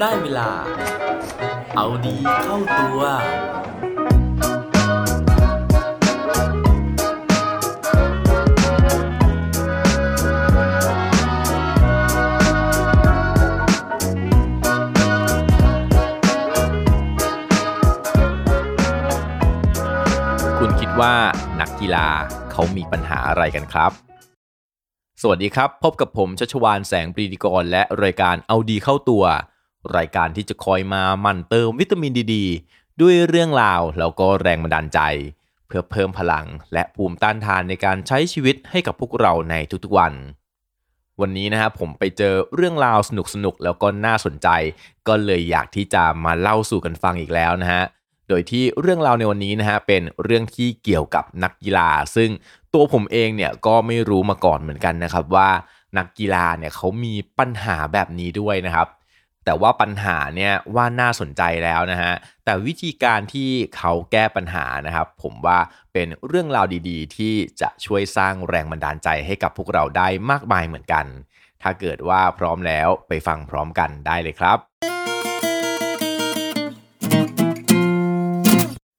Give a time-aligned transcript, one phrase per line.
[0.00, 0.50] ได้เวลา
[1.76, 3.00] เอาดีเข้าตัว
[20.58, 21.14] คุณคิดว่า
[21.60, 22.08] นักกีฬา
[22.52, 23.92] เขามีปัญหาอะไรกันครับ
[25.22, 29.24] สวัสดีครับ พบกับผมชัชวานแสงปรีดีกรและรายการเอาดีเข้าตัว
[29.96, 32.36] รายการที่จะคอยมามั่นเติมวิตามินดีด
[33.00, 35.00] ด้วยเรื่องราวแล้วก็แรงบันดาลใจ
[35.66, 40.12] เพื่อเพิ่มพลังและภูมิต้านทานในการใช้ชีวิตให้กับพวกเราในทุกๆวัน
[41.20, 43.10] วันนี้นะครับผมไปเจอเรื่องราวส
[43.44, 44.48] นุกๆแล้วก็น่าสนใจ
[45.08, 47.84] ก็เลยอยากที่จะมาเล่าสู่กันฟังอีกแล้วนะฮะ
[48.28, 52.30] โดยที่เรื่องราวในวันนี้นะฮะเป็นเรื่องที่เกี่ยวกับนักกีฬา ซึ่ง
[52.74, 55.50] ตัวผมเองเนี่ยก็ไม่รู้มาก่อนเหมือนกันนะครับว่า
[55.98, 58.88] นักกีฬาเนี่ยเขามีปัญหาแบบนี้ด้วยนะครับ
[59.48, 65.58] แต่ว่าปัญหาเนี่ยว่าน่าสนใจแล้วนะฮะ แต่วิธีการที่เขาแก้ปัญหานะครับ ผมว่า
[65.92, 71.06] เป็นเรื่องราวดีๆ ที่จะช่วยสร้างแรงบันดาลใจให้กับพวกเราได้มากมายเหมือนกัน
[71.62, 74.58] ถ้าเกิดว่าพร้อมแล้วไปฟังพร้อมกันได้เลยครับ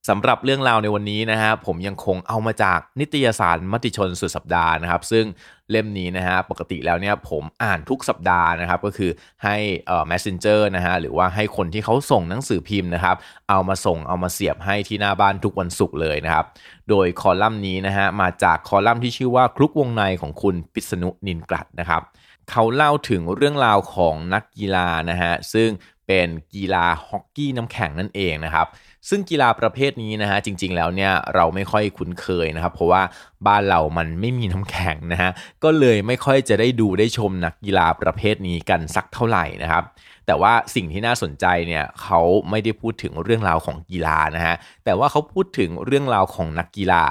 [0.07, 5.25] สำหรับเรื่องราวในวันนี้นะฮะผมยังคงเอามาจากนิตยสารมติชนสุดสัปดาห์นะครับ ซึ่ง
[5.71, 9.11] เล่มนี้นะฮะปกติแล้วเนี่ยผมอ่านทุกสัปดาห์นะครับก็คือ
[9.43, 9.55] ให้
[9.87, 13.15] เอ่อ messenger นะฮะหรือว่าให้คนที่เขาส่งหนังสือพิมพ์นะครับ
[13.49, 16.45] เอามาส่งเอามาเสียบให้ที่หน้าบ้านทุกวันศุกร์เลยนะครับ
[16.89, 22.03] โดยคอลัมน์นี้นะฮะมาจากคอลัมน์ที่ชื่อว่าคลุกวงในของคุณปิษณุนินกลัดนะครับ
[22.51, 25.69] เขาเล่าถึงเรื่องราวของนักกีฬานะฮะซึ่ง
[26.09, 28.67] เป็นกีฬาฮอกกี้น้ำแข็งนั่นเองนะครับ
[29.09, 33.01] ซึ่งกีฬาประเภทนี้นะฮะจริงๆแล้วเนี่ยเราไม่ค่อยคุ้นเคยนะครับ เพราะว่า
[33.47, 35.31] บ้านเรามันไม่มีน้ำแข็งนะฮะ
[35.63, 39.83] ก็เลยไม่ค่อยจะได้ดูได้ชมนักกีฬาประเภทนี้กันสักเท่าไหร่นะครับ
[40.25, 42.19] แต่ว่าสิ่งที่น่าสนใจเนี่ยเขา
[42.49, 47.05] ไม่ได้พูดถึงเรื่องราวของกีฬานะฮะแต่ว่าเขาพูดถึงเรื่องราวของนักกีฬา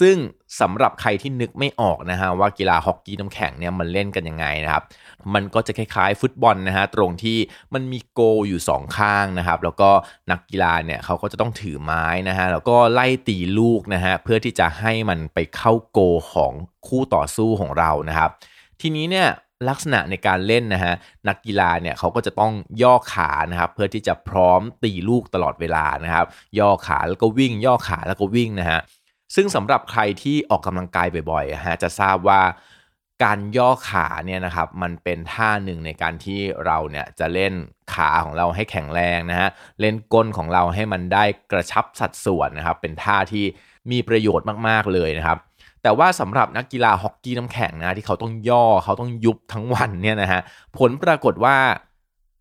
[0.00, 0.16] ซึ่ง
[0.60, 4.84] สำหรับใครที่นึกไม่ออกนะฮะว่ากีฬาฮอกกี้น้ำแข็งเนี่ยมันเล่นกันยังไงนะครับ
[5.34, 7.38] มันก็จะคล้ายๆ ฟุตบอลนะฮะตรงที่
[7.74, 9.90] มันมีโกอยู่สองข้างนะครับ แล้วก็
[10.30, 16.00] นักกีฬาเนี่ยเขาก็จะต้องถือไม้นะฮะแล้วก็ไล่ตีลูกนะฮะเพื่อที่จะให้มันไปเข้าโก
[16.32, 16.52] ของ
[16.86, 18.30] คู่ต่อสู้ของเรานะครับ
[18.80, 19.28] ทีนี้เนี่ย
[19.68, 20.94] ลักษณะในการเล่นนะฮะ
[21.28, 26.26] นักกีฬาเนี่ยเขาก็จะต้องย่อขานะครับเพื่อที่จะพร้อมตีลูกตลอดเวลานะครับ
[26.58, 28.80] ย่อขาแล้วก็วิ่ง ย่อขาแล้วก็วิ่งนะฮะ
[29.34, 32.42] ซึ่งสำหรับใครที่ออกกำลังกายบ่อยๆฮะจะทราบว่า
[33.24, 37.52] การย่อขาเนี่ยนะครับมันเป็นท่าหนึ่งในการที่เราเนี่ยจะเล่น
[37.94, 39.48] ขาของเราให้แข็งแรงนะฮะ
[39.80, 43.44] เล่นก้นของเราให้มันได้กระชับสัดส่วนนะครับเป็นท่าที่
[43.90, 45.38] มีประโยชน์มากๆเลยนะครับ
[45.82, 50.40] แต่ว่าสำหรับนักกีฬาฮอกกี้น้ำแข็งนะที่เขาต้องย่อเขาต้องยุบทั้งวันเนี่ยนะฮะ
[50.78, 51.56] ผลปรากฏว่า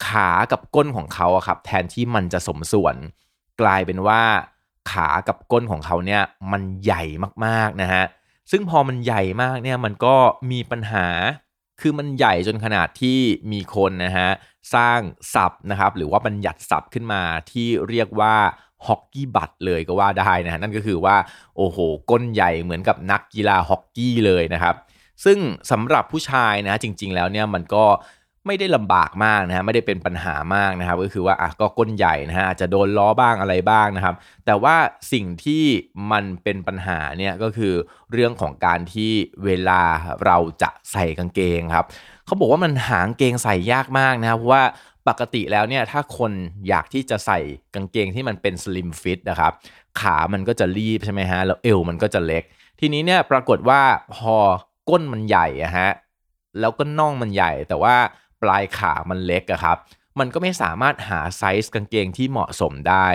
[0.07, 2.95] ขากับก้นของเขาอะครับแทนที่มันจะสมส่วน
[3.61, 4.21] กลายเป็นว่า
[4.91, 6.21] ขากับก้นของเขาเนี่ย
[6.51, 7.03] มันใหญ่
[7.45, 8.03] มากๆนะฮะ
[8.51, 10.15] ซึ่งพอมันใหญ่มากเนี่ยมันก็
[10.51, 11.07] มีปัญหา
[11.81, 13.19] คือมันใหญ่จนขนาดที่
[13.51, 14.29] มีคนนะฮะ
[14.75, 14.99] สร้าง
[15.33, 17.21] ศัพท์นะครับหรือว่าบัญญัติศัพท์ขึ้นมา
[17.51, 18.35] ที่เรียกว่า
[18.87, 21.15] ฮอกกี้บัตเลยก็ว่าได้นะฮะนั่นก็คือว่า
[21.57, 21.77] โอ้โห
[22.09, 24.75] ก้นใหญ่เหมือนกับนักกีฬาฮอกกี้เลยนะครับ
[25.23, 25.37] ซึ่ง
[25.71, 27.85] สำหรับผู้ชายนะจริงๆแล้วเนี่ยมันก็
[28.47, 34.15] ไม่ได้ลำบากมากนะฮะไม่ได้เป็นปัญหามากนะครับ ก็คือว่าอะก็ก้นใหญ่นะฮะอาจจะโดนล้อบ้างอะไรบ้างนะครับ
[34.45, 34.75] แต่ว่า
[35.13, 35.63] สิ่งที่
[36.11, 37.73] มันเป็นปัญหาเนี่ยก็คือ
[38.11, 39.11] เรื่องของการที่
[39.45, 39.81] เวลา
[40.25, 41.85] เราจะใส่กางเกงครับ
[42.25, 44.63] เขาบอกว่ามันหางเกงใส่ยากมากนะครับเพราะว่า
[45.07, 46.31] ปกติแล้วเนี่ยถ้าคน
[46.67, 47.39] อยากที่จะใส่
[47.75, 49.51] กางเกงที่มันเป็นสลิมฟิตนะครับ
[49.99, 52.43] ขามันก็จะรีบใช่ไหมฮะแล้วเอวมันก็จะเล็ก
[52.79, 53.81] ทีนี้เนี่ยปรากฏว่า
[54.15, 54.35] พอ
[54.89, 55.89] ก้นมันใหญ่อะฮะ
[56.59, 57.95] แล้วก็น่องมันใหญ่แต่ว่า
[58.43, 59.79] ปลายขามันเล็กอะครับ
[60.19, 63.07] มันก็ไม่สามารถหาไซส์กางเกงที่เหมาะสมได้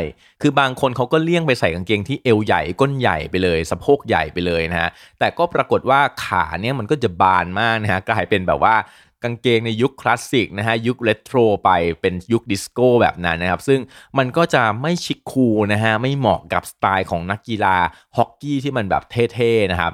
[0.43, 8.77] คือบางคนเขาก็เลี่ยงไปใส่กางเกงที่เอวใหญ่ก้นใหญ่ไปเลยสะโพกใหญ่ไปเลยนะฮะ แต่ก็ปรากฏว่าขาเนี่ยมันก็จะบานมากนะฮะกลายเป็นแบบว่า
[9.25, 11.71] กางเกงในยุคคลาสสิกนะฮะยุคเรโทรไป
[12.01, 13.81] เป็นยุคดิสโก้แบบนั้นนะครับ ซึ่ง
[14.19, 17.77] มันก็จะไม่ chic cool นะฮะไม่เหมาะกับสไตล์ของนักกีฬา
[18.17, 19.93] ฮอกกี้ที่มันแบบเท่ๆนะครับ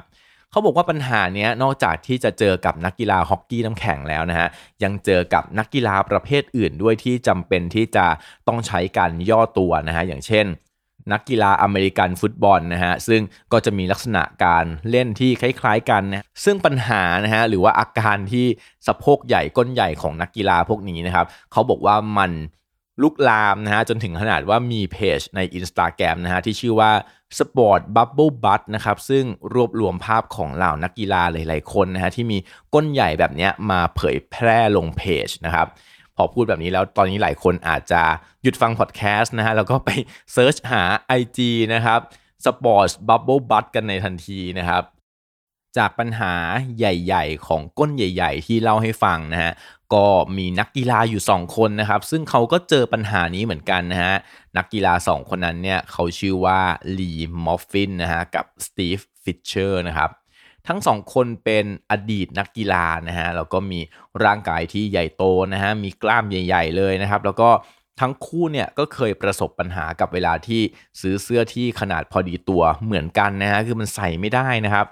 [0.55, 4.49] เขาบอกว่าปัญหาเนี้ยนอกจากที่จะเจอกับนักกีฬาฮอกกี้น้ำแข็งแล้วนะฮะ
[4.85, 8.07] ยังเจอกับนักกีฬาประเภทอื่นด้วยที่จำเป็นที่จะ
[8.49, 10.47] ต้องใช้การย่อตัวนะฮะอย่างเช่น
[11.13, 13.23] นักกีฬาอเมริกันฟุตบอลนะฮะซึ่ง
[13.53, 18.47] ก็จะมีลักษณะการเล่นที่คล้าย ๆ กันนะซึ่งปัญหานะฮะหรือว่าอาการที่
[18.87, 22.31] สะโพกใหญ่ก้นใหญ่ของนักกีฬาพวกนี้นะครับเขาบอกว่ามัน
[23.03, 26.93] ลุกลามนะฮะจนถึงขนาดว่ามีเพจใน Instagram นะฮะที่ชื่อว่า
[27.39, 29.25] Sport Bubble Butt นะครับซึ่ง
[29.55, 32.39] รวบรวมภาพของเหล่านักกีฬาหลายๆคนนะฮะที่มี
[32.75, 35.67] ก้นใหญ่แบบนี้มาเผยแพร่ลงเพจนะครับ
[36.17, 38.03] พอพูดแบบนี้แล้วตอนนี้หลายคนอาจจะ
[38.43, 39.91] หยุดฟังพอดแคสต์นะฮะแล้วก็ไป
[40.33, 40.83] search หา
[41.21, 41.39] IG
[41.75, 42.01] นะครับ
[42.45, 44.83] Sports Bubble Butt กันในทันทีนะครับ
[45.77, 46.35] จากปัญหา
[46.79, 49.53] ใหญ่ๆ ของก้นใหญ่ ๆ ที่เล่าให้ฟังนะฮะ
[49.95, 50.07] ก็
[50.37, 54.15] มีนักกีฬาอยู่ 2 คนนะครับ ซึ่งเขาก็เจอปัญหานี้เหมือนกันนะฮะ
[54.57, 56.61] นักกีฬา 2 คนนั้นเนี่ยเขาชื่อว่า
[56.99, 57.13] ลี
[57.45, 60.11] มอฟฟินนะฮะกับสตีฟฟิชเชอร์นะครับ
[60.69, 63.81] ทั้งสองคนเป็นอดีตนักกีฬานะฮะแล้วก็มี
[64.25, 67.51] ร่างกายที่ใหญ่โตนะฮะมีกล้ามใหญ่ ๆ เลยนะครับ แล้วก็
[68.01, 70.63] ทั้งคู่เนี่ยก็เคยประสบปัญหากับเวลาที่
[71.01, 74.87] ซื้อเสื้อที่ขนาดพอดีตัวเหมือนกันนะฮะคือมันใส่ไม่ได้นะครับ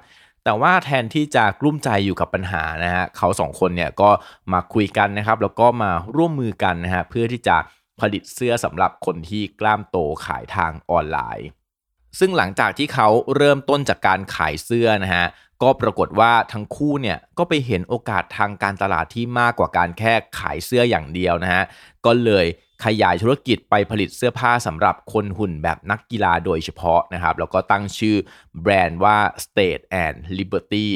[0.45, 4.11] แต่ว่าแทนที่จะกลุ้มใจอยู่กับปัญหานะฮะเขาสองคนเนี่ยก็
[4.53, 7.57] มาคุยกันนะครับ แล้วก็มาร่วมมือกันนะฮะเพื่อที่จะ
[8.01, 9.97] ผลิตเสื้อสำหรับคนที่กล้ามโต
[10.27, 11.49] ขายทางออนไลน์
[12.19, 15.27] ซึ่งหลังจากที่เขาเริ่มต้นจากการขายเสื้อนะฮะ
[15.63, 21.65] ก็ปรากฏว่าทั้งคู่เนี่ยก็ไปเห็นโอกาสทางการตลาดที่มากกว่าการแค่ขายเสื้ออย่างเดียวนะฮะ
[22.07, 22.47] ก็เลย
[22.85, 28.17] ขยายธุรกิจไปผลิตเสื้อผ้าสำหรับคนหุ่นแบบนักกีฬาโดยเฉพาะนะครับแล้วก็ตั้งชื่อ
[28.63, 30.89] แบรนด์ว่า State and Liberty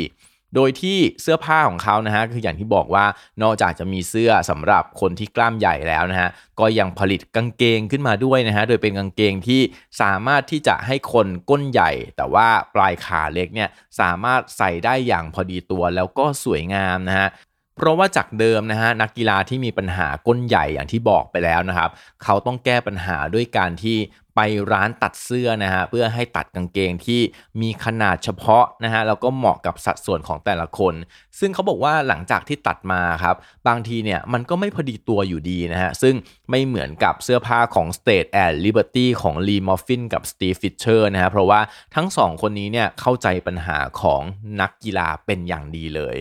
[0.55, 3.05] โดยที่เสื้อผ้าของเขานะฮะคืออย่างที่บอกว่า
[3.43, 6.31] นอกจากจะมีเสื้อสำหรับคนที่กล้ามใหญ่แล้วนะฮะ
[6.61, 9.61] ก็ยังผลิตกางเกงขึ้นมาด้วยนะฮะโดยเป็นกางเกงที่
[10.03, 13.69] สามารถที่จะให้คนก้นใหญ่ แต่ว่าปลายขาเล็กเนี่ย
[14.01, 17.29] สามารถใส่ได้อย่างพอดีตัวแล้วก็สวยงามนะฮะ
[17.77, 21.91] เพราะว่าจากเดิมนะฮะนักกีฬาที่มีปัญหาก้นใหญ่อย่างที่บอกไปแล้วนะครับ
[22.23, 23.99] เขาต้องแก้ปัญหาด้วยการที่
[24.37, 24.41] ไป
[24.73, 27.21] ร้านตัดเสื้อนะฮะเพื่อให้ตัดกางเกงที่
[27.61, 30.95] มีขนาดเฉพาะนะฮะแล้วก็เหมาะกับสัดส่วนของแต่ละคน
[31.39, 33.37] ซึ่งเขาบอกว่าหลังจากที่ตัดมาครับ
[33.69, 36.15] บางทีเนี่ยมันก็ไม่พอดีตัวอยู่ดีนะฮะซึ่ง
[36.51, 41.61] ไม่เหมือนกับเสื้อผ้าของ State and Liberty ของ Lee Moffin กับ Steve Fisher นะฮะเพราะว่า
[41.95, 44.23] ทั้งสองคนนี้เนี่ยเข้าใจปัญหาของ
[44.61, 46.19] นักกีฬาเป็นอย่างดีเลย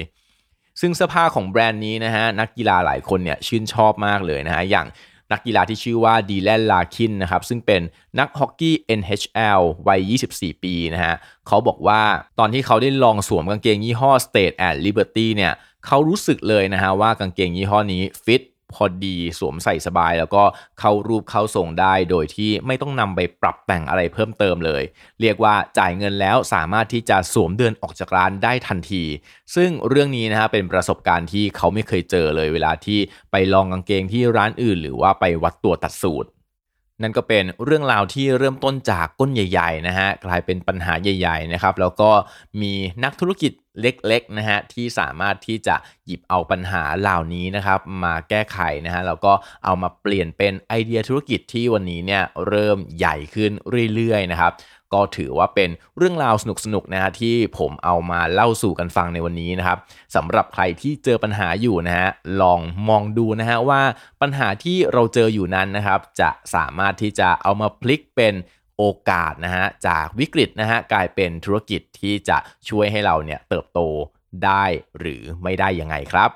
[0.82, 4.88] ซึ่งเสื้อผ้าของแบรนด์นี้นะฮะนักกีฬาหลายคนเนี่ยชื่นชอบมากเลยนะฮะอย่าง
[5.32, 7.82] นักกีฬาที่ชื่อว่าดีแลนลาคินนะครับซึ่งเป็น
[8.20, 11.16] นักฮอกกี้ NHL วัย 24 ปีนะฮะ
[11.48, 12.02] เขาบอกว่า
[12.40, 15.54] ตอนที่เขาได้ลองสวมกางเกงยี่ห้อ State and Liberty เนี่ย
[15.86, 18.42] เขารู้สึกเลยนะฮะว่ากางเกงยี่ห้อนี้ฟิต
[18.74, 20.44] พอดีสวมใส่สบาย แล้วก็
[20.80, 24.84] เข้ารูปเข้าทรงได้ โดยที่ไม่ต้องนำไปปรับแต่งอะไรเพิ่มเติมเลย
[25.22, 29.04] เรียกว่าจ่ายเงินแล้วสามารถที่จะสวมเดินออกจากร้านได้ทันที
[29.56, 33.00] ซึ่งเรื่องนี้นะฮะเป็นประสบการณ์ที่เขาไม่เคยเจอเลยเวลาที่
[33.32, 36.30] ไปลองกางเกงที่ร้านอื่น หรือว่าไปวัดตัวตัดสูตร
[37.02, 42.10] นั่นก็เป็นเรื่องราวที่เริ่มต้นจากก้นใหญ่ๆนะฮะกลายเป็นปัญหาใหญ่ๆนะครับแล้วก็
[42.62, 43.52] มีนักธุรกิจ
[43.82, 45.76] เล็กๆนะฮะที่สามารถที่จะ
[46.06, 49.34] หยิบเอาปัญหาเหล่านี้นะครับมาแก้ไขนะฮะแล้วก็
[49.66, 53.52] เอามาเปลี่ยนเป็นไอเดียธุรกิจที่วันนี้เนี่ยเริ่มใหญ่ขึ้น
[53.96, 54.52] เรื่อยๆนะครับ
[54.96, 59.78] ก็ถือว่าเป็นเรื่องราวสนุกๆนะฮะที่ผมเอามาเล่าสู่กันฟังในวันนี้นะครับ
[60.16, 62.10] สำหรับใครที่เจอปัญหาอยู่นะฮะ
[62.42, 62.60] ลอง
[62.90, 63.82] มองดูนะฮะว่า
[64.22, 68.34] ปัญหาที่เราเจออยู่นั้นนะครับ จะสามารถที่จะเอามาพลิกเป็น
[68.78, 72.38] โอกาสนะฮะจากวิกฤตนะฮะกลายเป็นธุรกิจที่จะ
[72.70, 73.80] ช่วยให้เราเนี่ยเติบโต
[74.46, 74.66] ได้
[75.00, 76.32] หรือไม่ได้ยังไงครับ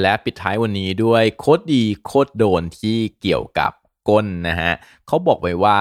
[0.00, 3.72] และปิดท้ายวันนี้ด้วยโคดดีโคดโดนที่เกี่ยวกับ
[4.08, 4.72] ก้นนะฮะ
[5.06, 5.80] เขาบอกไว้ว่า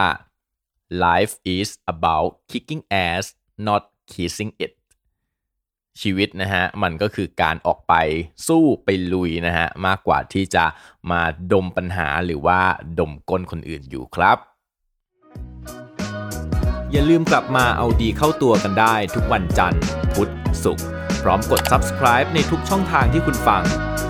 [1.06, 3.26] life is about kicking ass
[3.68, 4.72] not kissing it
[6.02, 7.94] ชีวิตนะฮะมันก็คือการออกไป
[8.48, 10.66] สู้ไปลุยนะฮะมากกว่าที่จะ
[11.12, 12.60] มาดมปัญหาหรือว่า
[13.00, 14.38] ดมก้นคนอื่นอยู่ครับ
[16.92, 20.30] อย่าลืมกลับมาเอาดีเข้าตัวกันได้ทุกวันจันทร์ พุธ
[20.64, 20.86] ศุกร์
[21.24, 23.64] พร้อมกด subscribe ในทุกช่องทางที่คุณฟัง